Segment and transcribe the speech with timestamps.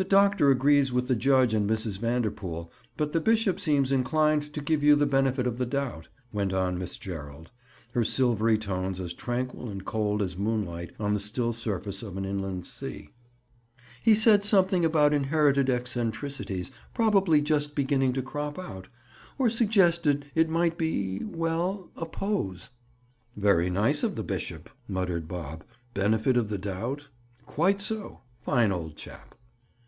[0.00, 1.98] "The doctor agrees with the judge and Mrs.
[1.98, 6.52] Vanderpool, but the bishop seems inclined to give you the benefit of the doubt," went
[6.52, 7.50] on Miss Gerald,
[7.94, 12.24] her silvery tones as tranquil and cold as moonlight on the still surface of an
[12.24, 13.08] inland sea.
[14.00, 18.86] "He said something about inherited eccentricities, probably just beginning to crop out.
[19.36, 22.70] Or suggested it might be—well, a pose."
[23.36, 25.64] "Very nice of the bishop!" muttered Bob.
[25.92, 27.08] "Benefit of the doubt?
[27.46, 28.20] Quite so!
[28.42, 29.34] Fine old chap!"